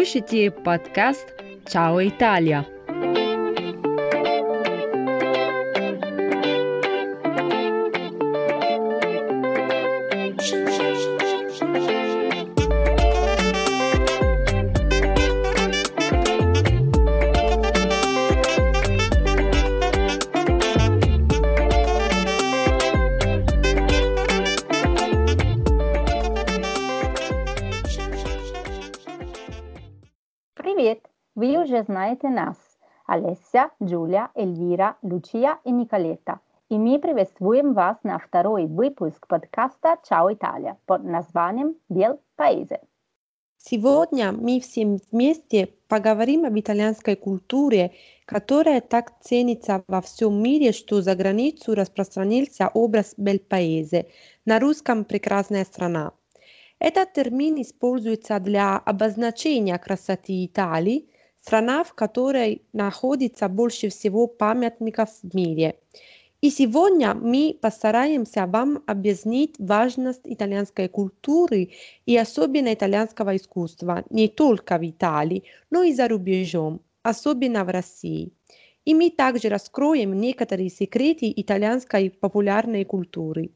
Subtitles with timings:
[0.00, 1.34] слушаете подкаст
[1.70, 2.66] «Чао, Италия».
[33.10, 36.38] Олеся, Джулия, Эльвира, Лучия и Николета.
[36.68, 42.78] И мы приветствуем вас на второй выпуск подкаста «Чао, Италия» под названием «Бел Паэзе».
[43.56, 47.94] Сегодня мы все вместе поговорим об итальянской культуре,
[48.26, 54.06] которая так ценится во всем мире, что за границу распространился образ «Бельпаэзе»,
[54.44, 56.12] на русском «прекрасная страна».
[56.78, 61.09] Этот термин используется для обозначения красоты Италии,
[61.40, 65.76] страна, в которой находится больше всего памятников в мире.
[66.40, 71.72] И сегодня мы постараемся вам объяснить важность итальянской культуры
[72.06, 78.32] и особенно итальянского искусства не только в Италии, но и за рубежом, особенно в России.
[78.86, 83.50] И мы также раскроем некоторые секреты итальянской популярной культуры.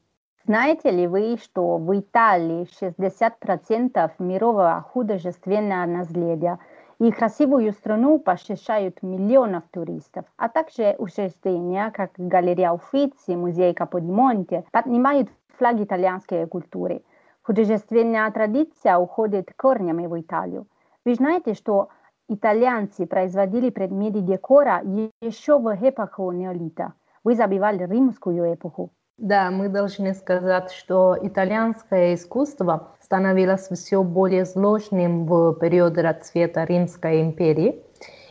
[0.46, 6.58] Знаете ли вы, что в Италии 60% мирового художественного наследия
[7.04, 15.28] и красивую страну посещают миллионов туристов, а также учреждения, как галерея Уффици, музей Каподимонте, поднимают
[15.58, 17.04] флаг итальянской культуры.
[17.42, 20.66] Художественная традиция уходит корнями в Италию.
[21.04, 21.90] Вы знаете, что
[22.26, 24.80] итальянцы производили предметы декора
[25.20, 26.94] еще в эпоху неолита.
[27.22, 28.92] Вы забивали римскую эпоху.
[29.18, 37.22] Да, мы должны сказать, что итальянское искусство становилось все более сложным в период расцвета Римской
[37.22, 37.80] империи.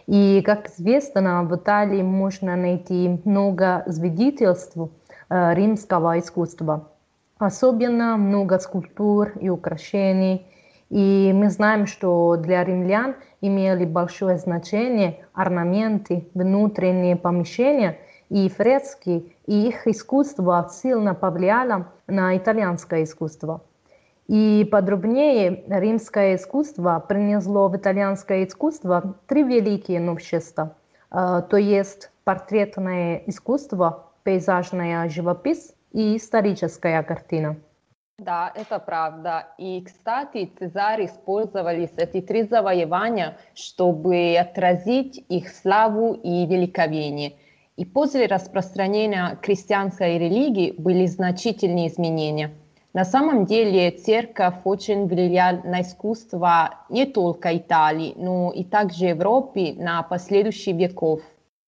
[0.07, 6.89] И, как известно, в Италии можно найти много свидетельств э, римского искусства.
[7.37, 10.45] Особенно много скульптур и украшений.
[10.89, 17.99] И мы знаем, что для римлян имели большое значение орнаменты, внутренние помещения–
[18.33, 23.61] и фрески, и их искусство сильно повлияло на итальянское искусство.
[24.27, 30.75] И подробнее римское искусство принесло в итальянское искусство три великие новшества,
[31.11, 37.57] то есть портретное искусство, пейзажная живопись и историческая картина.
[38.17, 39.49] Да, это правда.
[39.59, 47.33] И, кстати, Цезарь использовались эти три завоевания, чтобы отразить их славу и великовение–
[47.77, 52.51] и после распространения крестьянской религии были значительные изменения.
[52.93, 59.73] На самом деле церковь очень влияла на искусство не только Италии, но и также Европы
[59.73, 61.21] на последующие веков.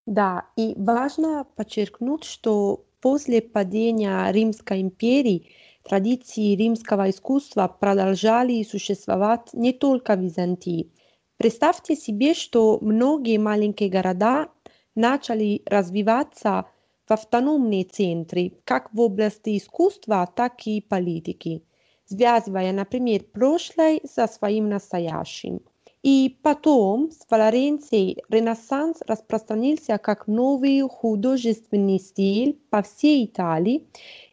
[0.05, 5.47] Да, и важно подчеркнуть, что после падения Римской империи
[5.83, 10.91] традиции римского искусства продолжали существовать не только в Византии.
[11.37, 14.49] Представьте себе, что многие маленькие города
[14.95, 16.65] начали развиваться
[17.07, 21.63] в автономные центры, как в области искусства, так и политики,
[22.05, 25.61] связывая, например, прошлое со своим настоящим.
[26.01, 33.87] И потом с Флоренцией Ренессанс распространился как новый художественный стиль по всей Италии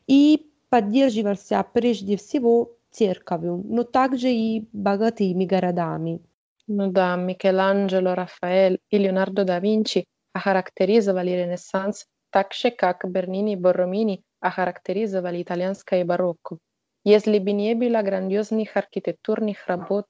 [0.06, 6.20] и поддерживался прежде всего церковью, но также и богатыми городами.
[6.66, 13.56] Ну да, Микеланджело, Рафаэль и Леонардо да Винчи охарактеризовали Ренессанс так же, как Бернини и
[13.56, 16.58] Борромини охарактеризовали итальянское барокко.
[17.04, 20.06] Если бы не было грандиозных архитектурных работ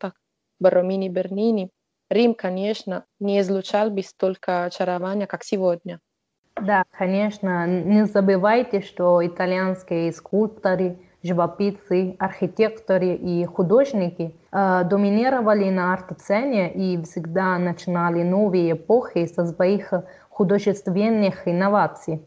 [0.60, 1.70] Борромини и Бернини,
[2.10, 5.98] Рим, конечно, не излучал бы столько очарования, как сегодня.
[6.60, 7.66] Да, конечно.
[7.66, 17.58] Не забывайте, что итальянские скульпторы, живописцы, архитекторы и художники э, доминировали на арт-сцене и всегда
[17.58, 19.92] начинали новые эпохи со своих
[20.28, 22.22] художественных инноваций.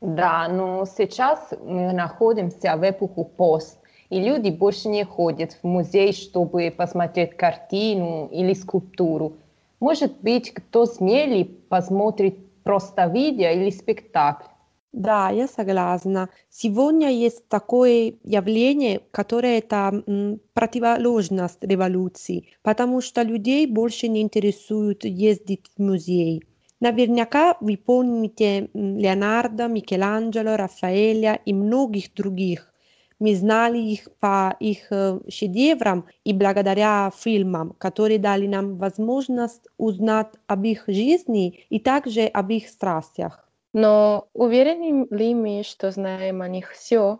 [0.00, 3.78] Да, но сейчас мы находимся в эпоху пост,
[4.10, 9.34] и люди больше не ходят в музей, чтобы посмотреть картину или скульптуру.
[9.80, 14.48] Может быть, кто смелый посмотрит просто видео или спектакль.
[14.94, 16.28] Да, я согласна.
[16.50, 20.04] Сегодня есть такое явление, которое это
[20.52, 26.44] противоположность революции, потому что людей больше не интересует ездить в музей.
[26.78, 32.72] Наверняка вы помните Леонардо, Микеланджело, Рафаэля и многих других.
[33.18, 40.28] Мы знали их по их э, шедеврам и благодаря фильмам, которые дали нам возможность узнать
[40.46, 43.43] об их жизни и также об их страстях.
[43.74, 47.18] Но уверены ли мы, что знаем о них все?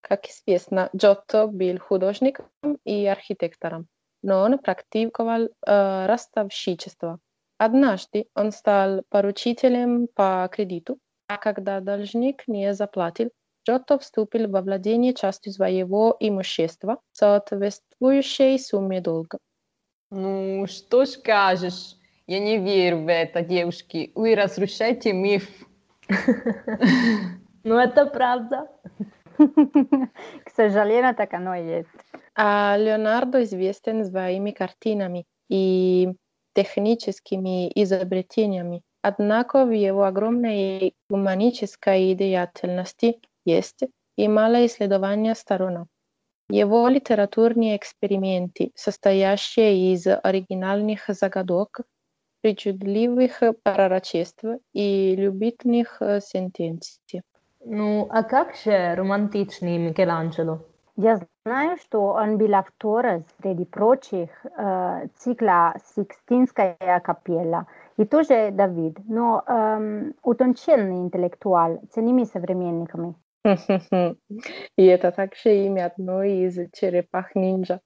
[0.00, 2.46] Как известно, Джотто был художником
[2.84, 3.86] и архитектором,
[4.22, 7.20] но он практиковал э, ростовщичество.
[7.58, 10.98] Однажды он стал поручителем по кредиту,
[11.28, 13.30] а когда должник не заплатил,
[13.68, 19.36] Джотто вступил во владение частью своего имущества, соответствующей сумме долга.
[20.10, 21.96] Ну, что скажешь?
[22.26, 24.12] Я не верю в это, девушки.
[24.14, 25.46] Вы разрушаете миф.
[27.63, 28.69] Ну, это правда.
[29.37, 31.89] К сожалению, так оно и есть.
[32.35, 36.13] А Леонардо известен своими картинами и
[36.53, 38.81] техническими изобретениями.
[39.01, 43.83] Однако в его огромной гуманической деятельности есть
[44.15, 45.87] и малое исследование сторона.
[46.49, 51.81] Его литературные эксперименты, состоящие из оригинальных загадок,
[52.40, 57.22] причудливых пророчеств и любительных сентенций.
[57.64, 60.60] Ну, а как же романтичный Микеланджело?
[60.96, 67.66] Я знаю, что он был автором, среди прочих, э, цикла «Сикстинская капелла»
[67.96, 73.14] и тоже Давид, но эм, утонченный интеллектуал, ценимый современниками.
[74.76, 77.80] И это также имя одной из черепах ниндзя.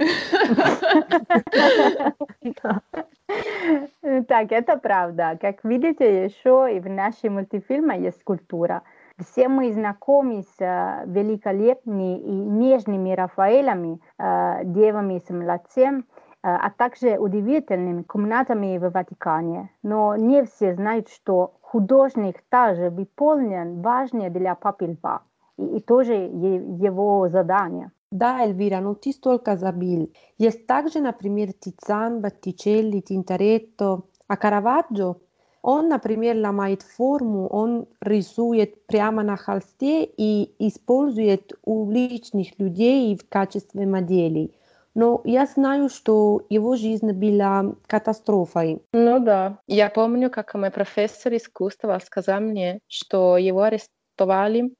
[4.28, 5.38] Так, это правда.
[5.40, 8.82] Как видите, еще и в нашем мультфильме есть культура.
[9.18, 16.02] Все мы знакомы с э, великолепными и нежными Рафаэлами, э, девами с младцем, э,
[16.42, 19.70] а также удивительными комнатами в Ватикане.
[19.82, 25.20] Но не все знают, что художник также выполнен важнее для Папы Льва.
[25.58, 27.90] И, и тоже его задание.
[28.10, 30.12] Да, Эльвира, но ты столько забил.
[30.38, 35.16] Есть также, например, Тициан, Боттичелли, Тинторетто, а Караваджо
[35.62, 43.86] он, например, ломает форму, он рисует прямо на холсте и использует уличных людей в качестве
[43.86, 44.54] моделей.
[44.94, 48.82] Но я знаю, что его жизнь была катастрофой.
[48.92, 49.58] Ну да.
[49.66, 54.74] Я помню, как мой профессор искусства сказал мне, что его арестовали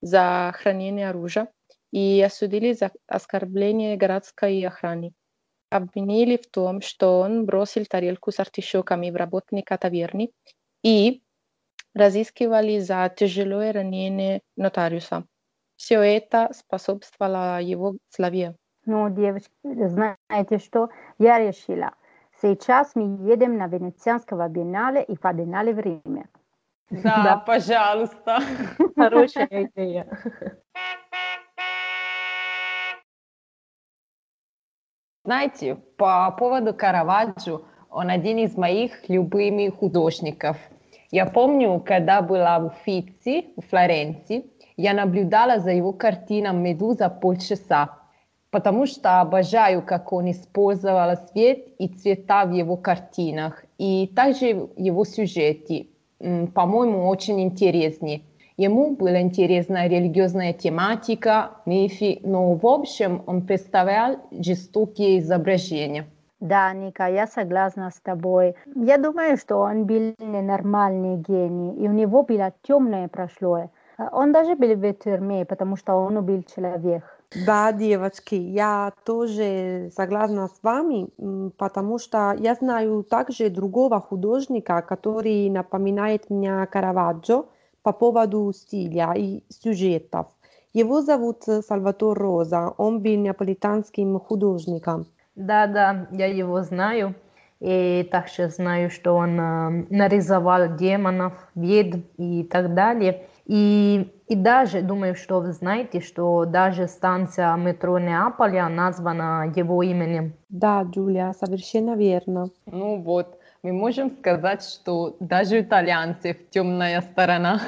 [0.00, 1.48] за хранение оружия
[1.94, 5.12] и осудили за оскорбление городской охраны
[5.74, 10.30] обвинили в том, что он бросил тарелку с артишоками в работника таверны
[10.82, 11.22] и
[11.94, 15.24] разыскивали за тяжелое ранение нотариуса.
[15.76, 18.54] Все это способствовало его славе.
[18.86, 20.90] Ну, девочки, знаете что?
[21.18, 21.94] Я решила.
[22.40, 26.28] Сейчас мы едем на Венецианского биеннале и по биеннале в Риме.
[26.90, 27.36] Да, да.
[27.38, 28.40] пожалуйста.
[28.96, 30.06] Хорошая идея.
[35.26, 40.58] Знаете, по поводу Караваджо, он один из моих любимых художников.
[41.10, 44.44] Я помню, когда была в Уффици, в Флоренции,
[44.76, 48.00] я наблюдала за его картиной «Медуза» полчаса,
[48.50, 55.06] потому что обожаю, как он использовал свет и цвета в его картинах, и также его
[55.06, 55.88] сюжеты,
[56.18, 58.20] по-моему, очень интересные.
[58.56, 66.06] Ему была интересна религиозная тематика, мифы, но в общем он представлял жестокие изображения.
[66.38, 68.54] Да, Ника, я согласна с тобой.
[68.76, 73.70] Я думаю, что он был ненормальный гений, и у него было темное прошлое.
[74.12, 77.08] Он даже был в тюрьме, потому что он убил человека.
[77.46, 81.08] Да, девочки, я тоже согласна с вами,
[81.56, 87.46] потому что я знаю также другого художника, который напоминает мне Караваджо,
[87.84, 90.26] по поводу стиля и сюжетов.
[90.72, 95.06] Его зовут Сальватор Роза, он был неаполитанским художником.
[95.36, 97.14] Да-да, я его знаю.
[97.60, 103.26] И также знаю, что он э, нарисовал демонов, ведьм и так далее.
[103.46, 110.34] И, и даже думаю, что вы знаете, что даже станция метро Неаполя названа его именем.
[110.48, 112.50] Да, Джулия, совершенно верно.
[112.66, 117.62] Ну вот, мы можем сказать, что даже у итальянцев темная сторона.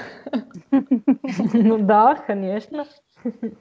[0.70, 2.86] Ну да, конечно.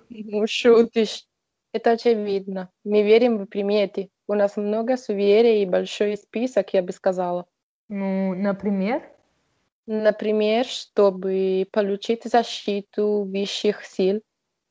[0.10, 1.24] Ну, шутишь.
[1.72, 2.70] Это очевидно.
[2.84, 4.10] Мы верим в приметы.
[4.28, 7.46] У нас много суеверий и большой список, я бы сказала.
[7.88, 9.02] Ну, например?
[9.88, 14.22] Например, чтобы получить защиту высших сил,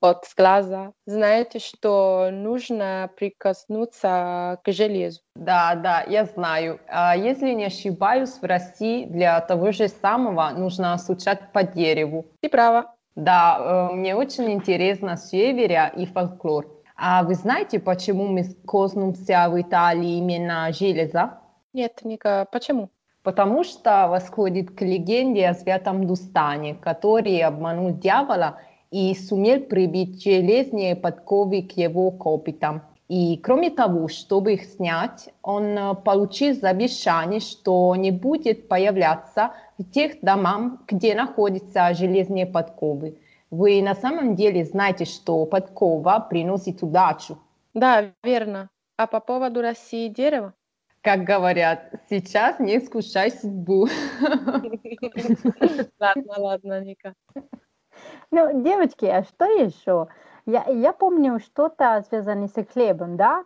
[0.04, 0.92] от глаза.
[1.06, 5.20] Знаете, что нужно прикоснуться к железу.
[5.34, 6.78] Да, да, я знаю.
[6.88, 12.26] А если не ошибаюсь, в России для того же самого нужно стучать по дереву.
[12.40, 12.94] Ты права.
[13.16, 16.66] Да, э, мне очень интересно суеверия и фольклор.
[16.96, 21.38] А вы знаете, почему мы коснемся в Италии именно железа?
[21.72, 22.90] Нет, Ника, почему?
[23.22, 28.58] Потому что восходит к легенде о святом Дустане, который обманул дьявола
[28.94, 32.82] и сумел прибить железные подковы к его копытам.
[33.08, 39.90] И кроме того, чтобы их снять, он э, получил обещание, что не будет появляться в
[39.90, 43.18] тех домах, где находятся железные подковы.
[43.50, 47.36] Вы на самом деле знаете, что подкова приносит удачу.
[47.74, 48.70] Да, верно.
[48.96, 50.54] А по поводу России дерева?
[51.00, 53.88] Как говорят, сейчас не искушай судьбу.
[55.98, 57.14] Ладно, ладно, Ника.
[58.30, 60.08] Ну, девочки, а что еще?
[60.46, 63.44] Я, я помню что-то связанное с хлебом, да?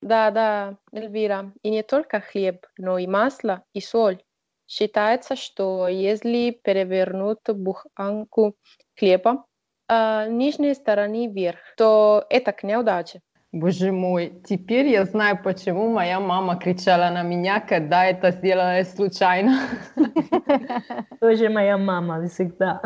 [0.00, 1.52] Да, да, Эльвира.
[1.62, 4.22] И не только хлеб, но и масло, и соль.
[4.66, 8.54] Считается, что если перевернуть буханку
[8.98, 9.46] хлеба
[9.88, 13.22] а, нижней стороны вверх, то это к неудаче.
[13.50, 19.58] Боже мой, теперь я знаю, почему моя мама кричала на меня, когда это сделала случайно.
[21.20, 22.82] Тоже моя мама всегда.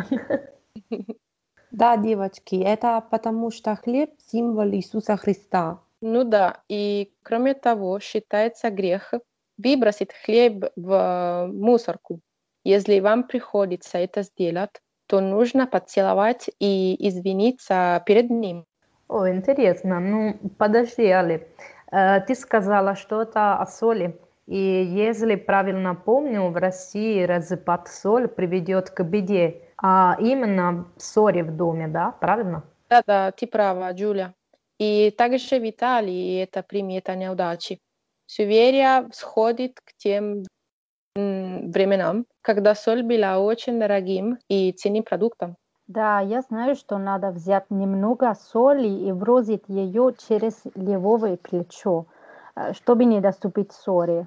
[1.70, 5.80] Да, девочки, это потому что хлеб– символ Иисуса Христа.
[6.02, 9.14] Ну да, и кроме того, считается грех
[9.56, 12.20] выбросить хлеб в мусорку.
[12.64, 18.66] Если вам приходится это сделать, то нужно поцеловать и извиниться перед ним.
[19.08, 20.00] О, интересно.
[20.00, 21.46] Ну, подожди, Али.
[21.90, 24.18] Э, ты сказала что-то о соли.
[24.46, 31.56] И если правильно помню, в России разыпать соль приведет к беде а именно ссоре в
[31.56, 32.62] доме, да, правильно?
[32.88, 34.34] Да, да, ты права, Джуля.
[34.78, 37.80] И также в Италии это примета неудачи.
[38.26, 40.44] Суверия сходит к тем
[41.14, 45.56] временам, когда соль была очень дорогим и ценным продуктом.
[45.86, 52.06] Да, я знаю, что надо взять немного соли и бросить ее через левое плечо,
[52.56, 54.26] э, чтобы не доступить ссоре.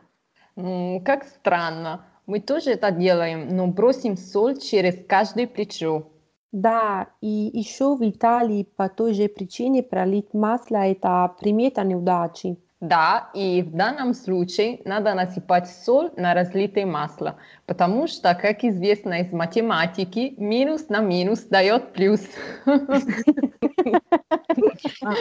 [0.56, 2.06] Как странно.
[2.26, 6.08] Мы тоже это делаем, но бросим соль через каждое плечо.
[6.52, 12.58] Да, и еще в Италии по той же причине пролить масло– это примета неудачи.
[12.80, 19.22] Да, и в данном случае надо насыпать соль на разлитое масло, потому что, как известно
[19.22, 22.22] из математики, минус на минус дает плюс.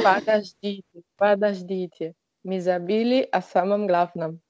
[0.02, 2.14] Подождите, подождите.
[2.44, 4.40] Мы забыли о самом главном.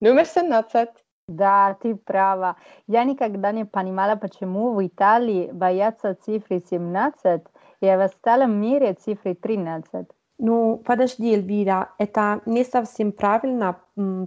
[0.00, 0.88] Номер 17.
[1.36, 2.56] Да, ты права.
[2.86, 7.42] Я никогда не понимала, почему в Италии боятся цифры 17
[7.80, 10.06] и в остальном мире цифры 13.
[10.38, 13.76] Ну, подожди, Эльвира, это не совсем правильно,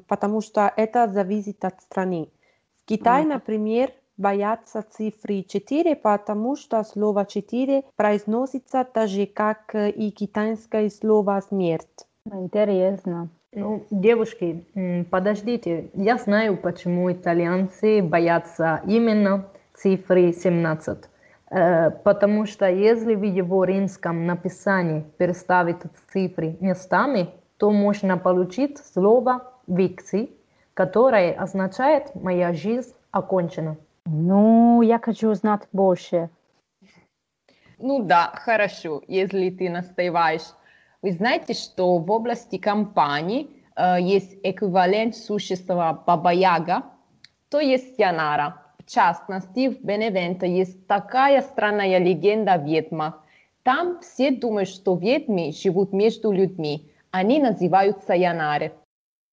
[0.08, 2.30] потому что это зависит от страны.
[2.82, 10.12] В Китае, например, боятся цифры 4, потому что слово 4 произносится так же, как и
[10.12, 12.08] китайское слово «смерть».
[12.32, 13.30] Интересно.
[13.56, 14.66] Ну, девушки,
[15.10, 21.06] подождите, я знаю, почему итальянцы боятся именно цифры 17.
[21.52, 25.78] Э, потому что если в его римском написании переставить
[26.12, 30.32] цифры местами, то можно получить слово «викци»,
[30.74, 33.78] которое означает «моя жизнь окончена».
[34.06, 36.30] Ну, я хочу узнать больше.
[37.78, 40.54] Ну да, хорошо, если ты настаиваешь.
[41.06, 46.82] Вы знаете, что в области компаний э, есть эквивалент существа Баба-Яга,
[47.50, 48.64] то есть Янара.
[48.80, 53.24] В частности, в Беневенто есть такая странная легенда о ведьмах.
[53.62, 56.92] Там все думают, что ведьмы живут между людьми.
[57.12, 58.74] Они называются Янары.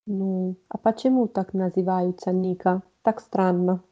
[0.07, 2.83] Ну, а почему так называются, Ника?
[3.01, 3.83] Так странно.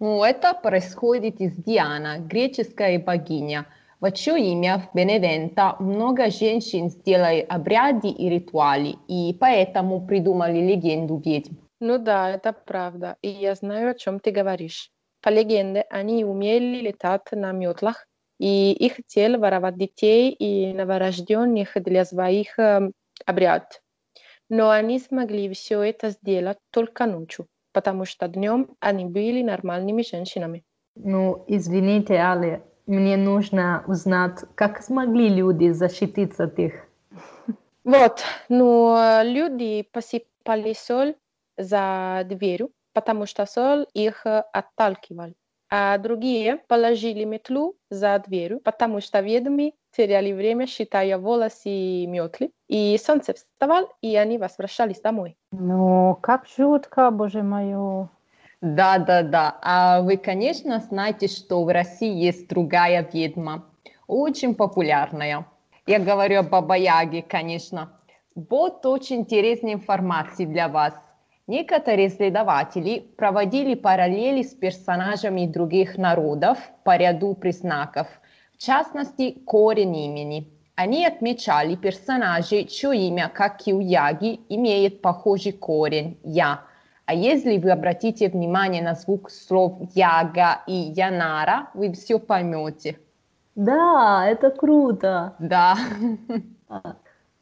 [0.00, 3.66] Ну, это происходит из Диана, греческая богиня–
[4.00, 11.20] в чье имя в Беневента много женщин сделали обряды и ритуалы, и поэтому придумали легенду
[11.22, 11.56] ведьм.
[11.80, 14.90] Ну да, это правда, и я знаю, о чем ты говоришь.
[15.22, 18.06] По легенде, они умели летать на метлах,
[18.38, 22.90] и их цель воровать детей и новорожденных для своих э,
[23.26, 23.82] обряд.
[24.48, 30.64] Но они смогли все это сделать только ночью, потому что днем они были нормальными женщинами.
[30.96, 36.74] Ну, извините, Али, мне нужно узнать, как смогли люди защититься от их.
[37.84, 41.14] Вот, ну, люди посыпали соль
[41.56, 45.32] за дверью, потому что соль их отталкивал.
[45.72, 52.50] А другие положили метлу за дверью, потому что ведьмы теряли время, считая волосы и метлы.
[52.68, 55.36] И солнце вставало, и они возвращались домой.
[55.52, 58.08] Ну, как жутко, боже мой.
[58.60, 59.56] Да, да, да.
[59.62, 63.64] А вы, конечно, знаете, что в России есть другая ведьма,
[64.06, 65.46] очень популярная.
[65.86, 67.90] Я говорю о Баба Яге, конечно.
[68.34, 70.94] Вот очень интересная информация для вас.
[71.46, 78.06] Некоторые исследователи проводили параллели с персонажами других народов по ряду признаков,
[78.52, 80.48] в частности, корень имени.
[80.76, 86.69] Они отмечали персонажей, чье имя, как и у Яги, имеет похожий корень «я».
[87.10, 93.00] А если вы обратите внимание на звук слов «яга» и «янара», вы все поймете.
[93.56, 95.34] Да, это круто.
[95.40, 95.74] Да.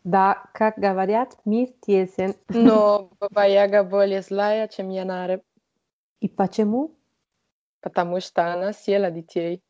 [0.05, 2.35] Да, как говорят, мир тесен.
[2.49, 5.43] Но Баба Яга более злая, чем Янары,
[6.21, 6.93] И почему?
[7.83, 9.63] потому что она съела детей.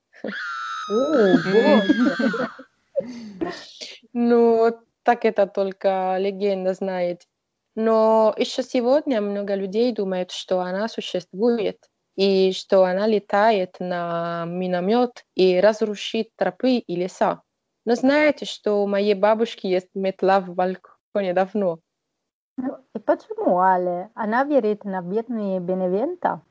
[0.86, 2.48] О, боже.
[4.12, 7.26] Ну, так это только легенда знает.
[7.80, 11.78] Но еще сегодня много людей думают, что она существует,
[12.16, 17.40] и что она летает на миномет и разрушит тропы и леса.
[17.84, 21.78] Но знаете, что у моей бабушки есть метла в балконе давно?
[22.58, 24.10] И почему, Але?
[24.16, 26.42] Она верит на бедные Беневента?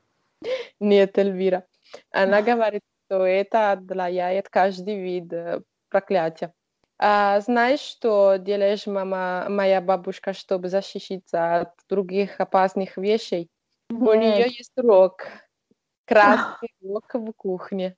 [0.80, 1.66] Нет, Эльвира.
[2.10, 6.54] Она говорит, что это отдаляет каждый вид э, проклятия.
[6.98, 13.48] А знаешь, что делаешь мама, моя бабушка, чтобы защититься от других опасных вещей?
[13.90, 15.26] У нее есть рог,
[16.06, 17.96] красный рог в кухне,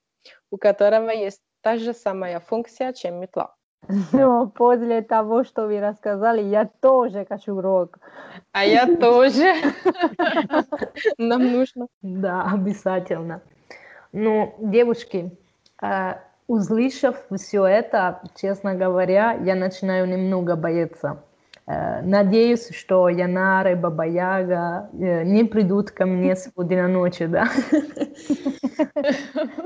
[0.50, 3.54] у которого есть та же самая функция, чем метла.
[4.12, 7.98] Но после того, что вы рассказали, я тоже хочу рок.
[8.52, 9.54] А я тоже.
[11.18, 11.88] Нам нужно.
[12.02, 13.42] Да, обязательно.
[14.12, 15.30] Ну, девушки,
[15.82, 16.14] э,
[16.50, 21.22] услышав все это, честно говоря, я начинаю немного бояться.
[21.68, 27.46] Э, Надеюсь, что Янара и Баба Яга э, не придут ко мне сегодня ночи, да?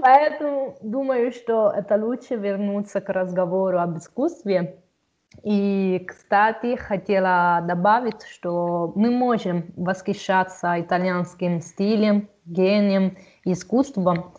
[0.03, 4.83] Поэтому думаю, что это лучше вернуться к разговору об искусстве.
[5.43, 14.35] И, кстати, хотела добавить, что мы можем восхищаться итальянским стилем, гением, искусством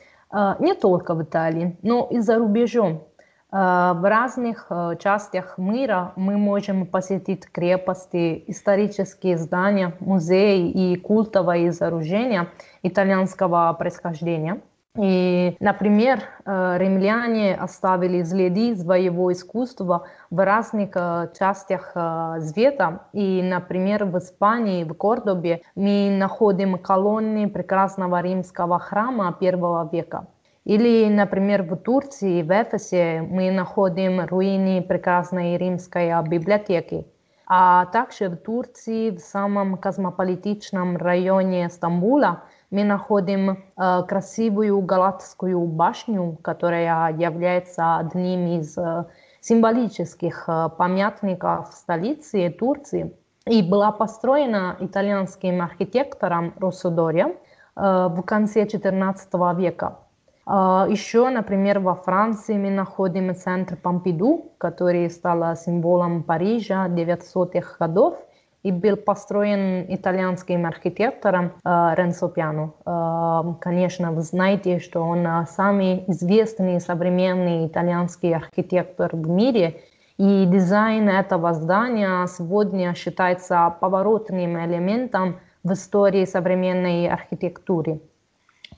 [0.60, 3.04] не только в Италии, но и за рубежом.
[3.52, 11.72] Э, В разных э, частях мира мы можем посетить крепости, исторические здания, музеи и культовые
[11.72, 12.48] сооружения
[12.84, 14.60] итальянского происхождения.
[14.98, 23.02] И, например, э, римляне оставили следы своего искусства в разных э, частях э, света.
[23.12, 30.28] И, например, в Испании, в Кордобе мы находим колонны прекрасного римского храма первого века.
[30.64, 37.06] Или, например, в Турции, в Эфесе, мы находим руины прекрасной римской библиотеки.
[37.48, 42.44] А также в Турции, в самом космополитичном районе Стамбула,
[42.76, 49.06] мы находим э, красивую Галатскую башню, которая является одним из э,
[49.40, 53.16] символических э, памятников столицы Турции
[53.48, 60.00] и была построена итальянским архитектором Россодоре э, в конце XIV века.
[60.46, 68.16] А, Еще, например, во Франции мы находим центр Помпиду, который стал символом Парижа 900-х годов
[68.66, 72.74] и был построен итальянским архитектором э, Ренцо Пиано.
[72.84, 79.82] Э, Конечно, вы знаете, что он э, самый известный современный итальянский архитектор в мире,
[80.18, 88.00] и дизайн этого здания сегодня считается поворотным элементом в истории современной архитектуры.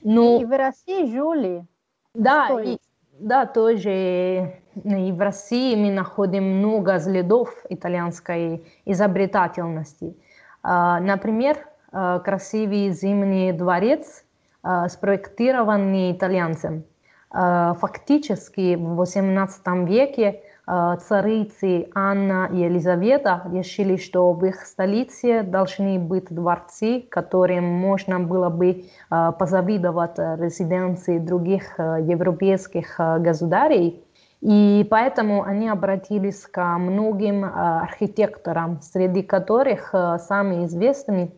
[0.03, 1.65] Ну, И в России жили.
[2.13, 2.77] да, и,
[3.19, 4.51] да, тоже
[4.83, 10.15] и в России мы находим много следов итальянской изобретательности.
[10.63, 11.57] А, Например,
[11.91, 14.23] а, красивый зимний дворец,
[14.63, 16.83] а, спроектированный итальянцем.
[17.29, 26.27] Фактически в XVIII веке царицы Анна и Елизавета решили, что в их столице должны быть
[26.29, 34.03] дворцы, которым можно было бы позавидовать э, резиденции других э, европейских э, государей.
[34.41, 41.33] И поэтому они обратились к многим э, архитекторам, среди которых э, самый известный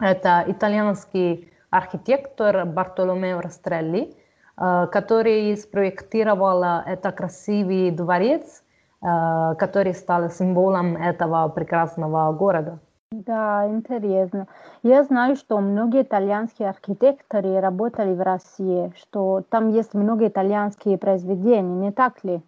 [0.00, 4.14] это итальянский архитектор Бартоломео Растрелли,
[4.56, 8.62] э, который спроектировал э, это красивый дворец,
[9.02, 12.80] который стал символом этого прекрасного города.
[13.12, 14.46] Да, интересно.
[14.84, 21.86] Я знаю, что многие итальянские архитекторы работали в России, что там есть много итальянские произведения,
[21.86, 22.40] не так ли?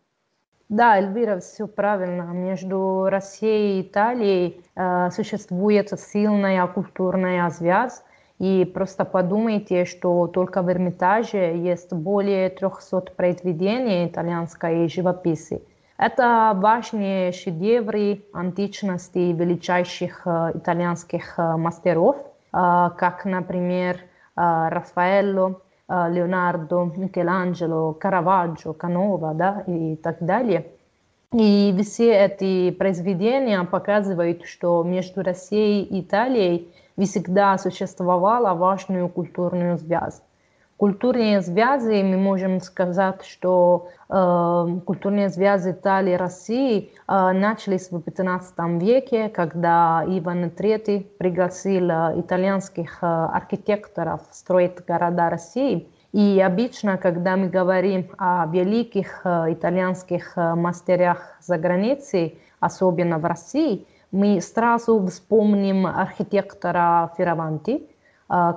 [0.68, 2.30] Да, Эльвира, все правильно.
[2.32, 8.04] Между Россией и Италией э, существует сильная культурная связь,
[8.38, 15.62] И просто подумайте, что только в Эрмитаже есть более 300 произведений итальянской живописи.
[16.04, 22.16] Это важные шедевры античности величайших итальянских мастеров,
[22.50, 24.00] как, например,
[24.34, 30.66] Рафаэлло, Леонардо, Микеланджело, Караваджо, Канова да, и так далее.
[31.32, 40.20] И все эти произведения показывают, что между Россией и Италией всегда существовала важная культурная связь.
[40.82, 48.00] Культурные связи, мы можем сказать, что э, культурные связи Италии и России э, начались в
[48.00, 51.84] 15 веке, когда Иван III пригласил
[52.18, 55.86] итальянских э, архитекторов строить города России.
[56.10, 63.24] И обычно, когда мы говорим о великих э, итальянских э, мастерах за границей, особенно в
[63.24, 67.86] России, мы сразу вспомним архитектора Фераванти,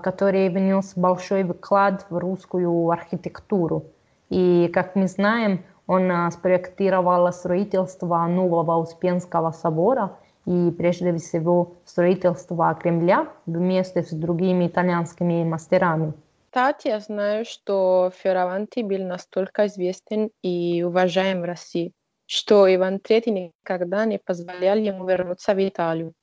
[0.03, 3.83] который внес большой вклад в русскую архитектуру.
[4.29, 13.27] И, как мы знаем, он спроектировал строительство нового Успенского собора и, прежде всего, строительство Кремля
[13.45, 16.13] вместе с другими итальянскими мастерами.
[16.49, 21.91] Кстати, я знаю, что Фераванти был настолько известен и уважаем в России,
[22.27, 26.13] что Иван III никогда не позволял ему вернуться в Италию.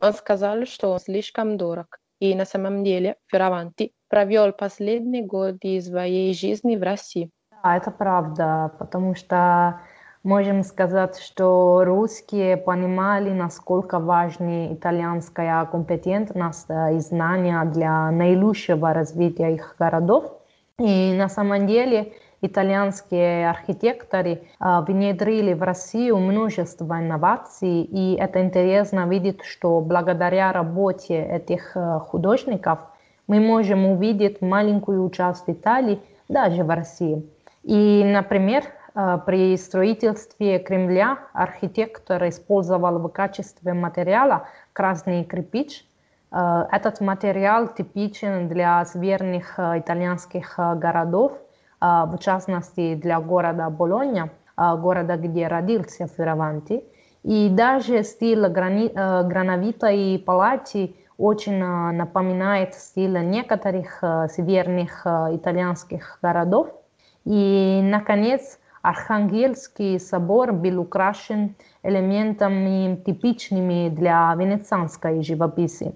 [0.00, 6.34] Он сказал, что он слишком дорог, и на самом деле Фераванти провел последние годы своей
[6.34, 7.30] жизни в России.
[7.62, 9.80] Да, это правда, потому что
[10.22, 19.76] можем сказать, что русские понимали, насколько важна итальянская компетентность и знания для наилучшего развития их
[19.78, 20.32] городов.
[20.78, 22.12] И на самом деле
[22.46, 31.76] итальянские архитекторы внедрили в Россию множество инноваций, и это интересно видеть, что благодаря работе этих
[32.08, 32.78] художников
[33.26, 37.28] мы можем увидеть маленькую часть Италии даже в России.
[37.62, 38.62] И, например,
[39.26, 45.84] при строительстве Кремля архитектор использовал в качестве материала красный кирпич.
[46.30, 51.32] Этот материал типичен для северных итальянских городов,
[51.80, 56.84] в частности для города Болонья, города, где родился Ферраванти.
[57.22, 63.98] И даже стиль грани, грановитой палати очень напоминает стиль некоторых
[64.30, 66.68] северных итальянских городов.
[67.24, 75.94] И, наконец, Архангельский собор был украшен элементами типичными для венецианской живописи.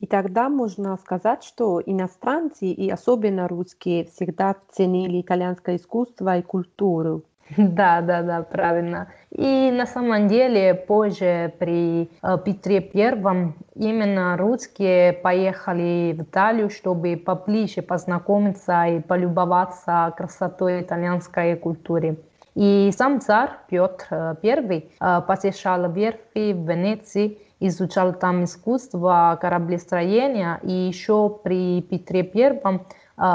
[0.00, 7.22] И тогда можно сказать, что иностранцы, и особенно русские, всегда ценили итальянское искусство и культуру.
[7.56, 9.08] Да, да, да, правильно.
[9.30, 17.16] И на самом деле позже при э, Петре Первом именно русские поехали в Италию, чтобы
[17.16, 22.18] поближе познакомиться и полюбоваться красотой итальянской культуры.
[22.54, 31.28] И сам царь Петр I посещал верфи в Венеции, изучал там искусство кораблестроения, и еще
[31.42, 32.80] при Петре I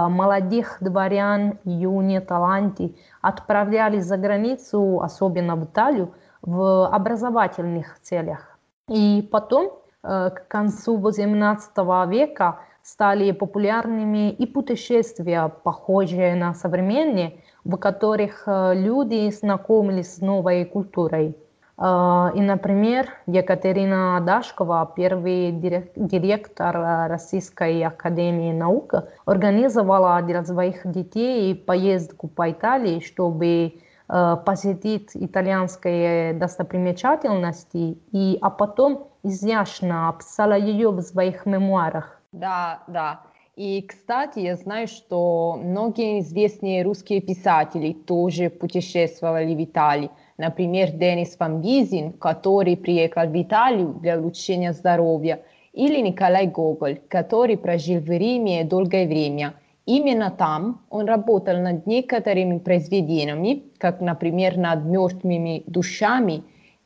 [0.09, 8.57] молодых дворян, юни, таланти отправлялись за границу, особенно в Италию, в образовательных целях.
[8.89, 18.43] И потом, к концу XVIII века, стали популярными и путешествия, похожие на современные, в которых
[18.47, 21.35] люди знакомились с новой культурой.
[21.77, 28.93] И, например, Екатерина Дашкова, первый директор Российской академии наук,
[29.25, 33.73] организовала для своих детей поездку по Италии, чтобы
[34.07, 42.21] посетить итальянские достопримечательности, и, а потом изящно описала ее в своих мемуарах.
[42.31, 43.21] Да, да.
[43.55, 50.11] И, кстати, я знаю, что многие известные русские писатели тоже путешествовали в Италии.
[50.37, 57.57] Например, Денис Ван Гизин, который приехал в Италию для улучшения здоровья, или Николай Гоголь, который
[57.57, 59.53] прожил в Риме долгое время.
[59.85, 66.43] Именно там он работал над некоторыми произведениями, как, например, над мертвыми душами,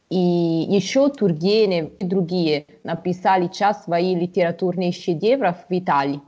[0.09, 6.19] и еще Тургенев и другие написали часть своих литературных шедевров в Италии.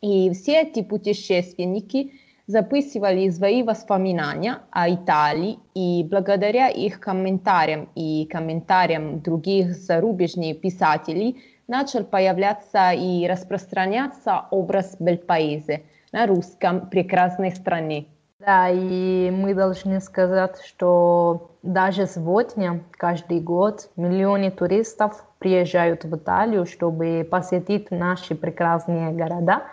[0.00, 2.12] И все эти путешественники
[2.48, 12.04] записывали свои воспоминания о Италии, и благодаря их комментариям и комментариям других зарубежных писателей начал
[12.04, 18.06] появляться и распространяться образ Бельпаизе на русском прекрасной стране.
[18.40, 26.64] Да, и мы должны сказать, что даже сегодня, каждый год, миллионы туристов приезжают в Италию,
[26.64, 29.64] чтобы посетить наши прекрасные города.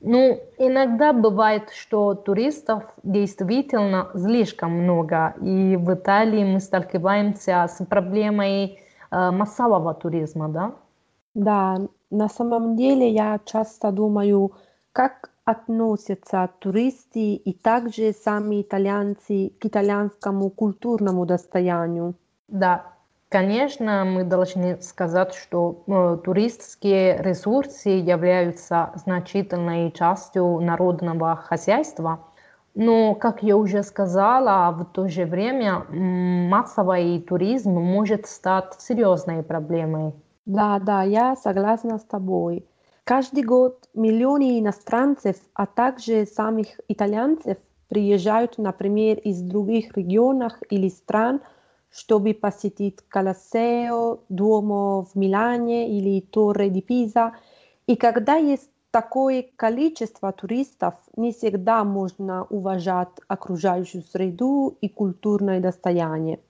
[0.00, 8.78] Ну, иногда бывает, что туристов действительно слишком много, и в Италии мы сталкиваемся с проблемой
[9.10, 10.72] э, массового туризма, да?
[11.34, 11.78] Да,
[12.10, 14.52] на самом деле я часто думаю,
[14.92, 22.14] как относятся туристы и также сами итальянцы к итальянскому культурному достоянию.
[22.48, 22.94] Да,
[23.30, 32.20] конечно, мы должны сказать, что э, туристские ресурсы являются значительной частью народного хозяйства.
[32.74, 40.12] Но, как я уже сказала, в то же время массовый туризм может стать серьезной проблемой.
[40.46, 42.66] Да, да, я согласна с тобой.
[43.04, 51.40] Каждый год миллионы иностранцев, а также самих итальянцев приезжают, например, из других регионов или стран,
[51.90, 57.34] чтобы посетить Колоссео, Дуомо в Милане или Торре ди Пиза.
[57.86, 66.40] И когда есть такое количество туристов, не всегда можно уважать окружающую среду и культурное достояние.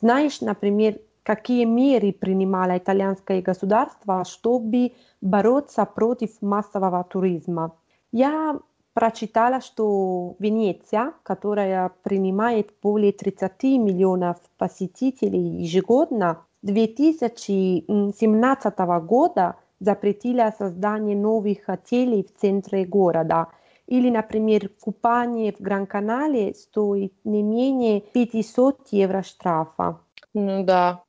[0.00, 7.72] Знаешь, например, какие меры принимало итальянское государство, чтобы бороться против массового туризма.
[8.12, 8.58] Я
[8.98, 21.68] прочитала, что Венеция, которая принимает более 30 миллионов посетителей ежегодно, 2017 года запретила создание новых
[21.68, 23.46] отелей в центре города.
[23.86, 30.00] Или, например, купание в Гран-канале стоит не менее 500 евро штрафа.
[30.34, 31.04] Ну да,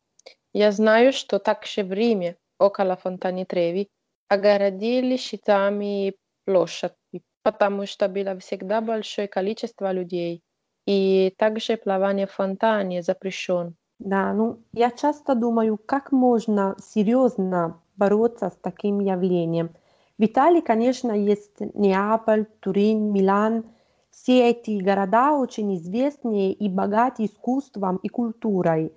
[0.53, 3.89] я знаю, что также в Риме, около Фонтани Треви,
[4.27, 6.13] огородили щитами
[6.45, 6.93] площадь,
[7.43, 10.43] потому что было всегда большое количество людей.
[10.85, 13.75] И также плавание в фонтане запрещен.
[13.99, 19.71] Да, ну я часто думаю, как можно серьезно бороться с таким явлением.
[20.17, 23.65] В Италии, конечно, есть Неаполь, Турин, Милан.
[24.09, 28.93] Все эти города очень известные и богаты искусством и культурой.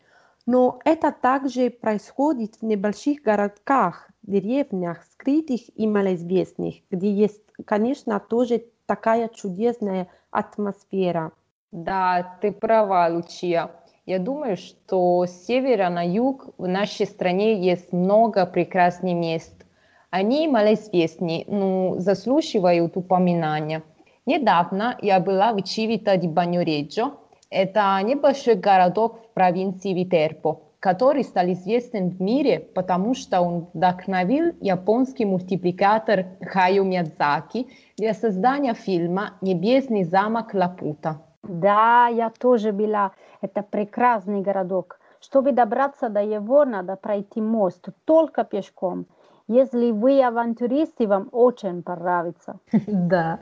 [0.47, 8.65] Но это также происходит в небольших городках, деревнях, скрытых и малоизвестных, где есть, конечно, тоже
[8.87, 11.33] такая чудесная атмосфера.
[11.71, 13.71] Да, ты права, Лучия.
[14.05, 19.65] Я думаю, что с севера на юг в нашей стране есть много прекрасных мест.
[20.11, 23.83] Они малоизвестны, но заслуживают упоминания.
[24.27, 27.13] Недавно я была в Чивита ди Баньореджо,
[27.53, 34.53] это небольшой городок в провинции Витерпо, который стал известен в мире, потому что он вдохновил
[34.61, 41.21] японский мультипликатор Хаю Миядзаки для создания фильма «Небесный замок Лапута».
[41.43, 43.13] Да, я тоже была.
[43.41, 44.99] Это прекрасный городок.
[45.21, 49.07] Чтобы добраться до его, надо пройти мост только пешком.
[49.49, 52.59] Если вы авантюристы, вам очень понравится.
[52.87, 53.41] Да.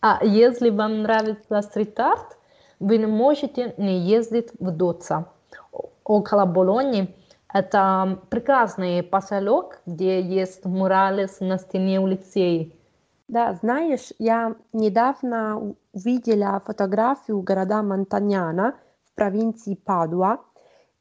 [0.00, 2.36] А если вам нравится стрит-арт,
[2.80, 5.26] вы не можете не ездить в Доца.
[6.04, 7.14] Около Болони
[7.52, 12.70] это прекрасный поселок, где есть муралес на стене у лицея.
[13.28, 18.74] Да, знаешь, я недавно увидела фотографию города Монтаняна
[19.06, 20.40] в провинции Падуа,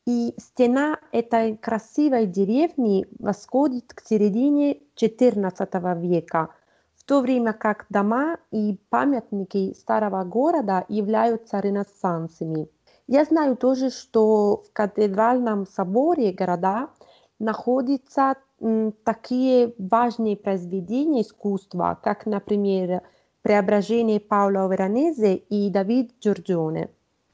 [0.06, 6.50] и стена этой красивой деревни восходит к середине XIV века–
[7.04, 12.70] в то время как дома и памятники старого города являются ренессансами.
[13.08, 16.88] Я знаю тоже, что в катедральном соборе города
[17.40, 18.36] находятся
[19.04, 23.02] такие важные произведения искусства, как, например,
[23.42, 26.90] «Преображение Паула Веронезе» и «Давид Джорджоне».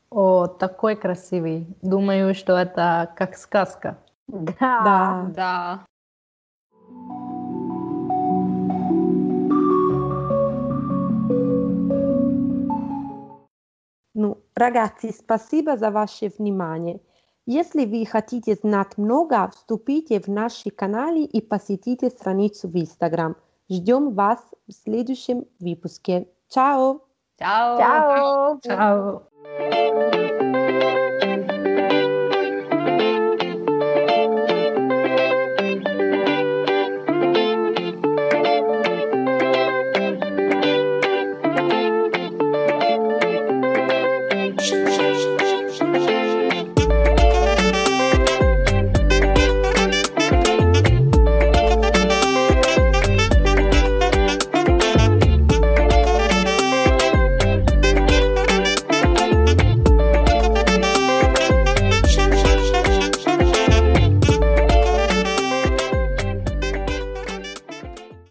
[0.10, 1.68] О, такой красивый.
[1.84, 4.00] Думаю, что это как сказка.
[4.28, 4.56] Да.
[4.60, 5.32] Да.
[5.36, 5.86] Да.
[14.60, 17.00] Ragazzi, спасибо за ваше внимание.
[17.46, 23.36] Если вы хотите знать много, вступите в наши каналы и посетите страницу в Instagram.
[23.70, 26.28] Ждем вас в следующем выпуске.
[26.50, 27.02] Чао!
[27.40, 27.80] Ciao!
[27.80, 28.60] Ciao!
[28.62, 30.29] Ciao!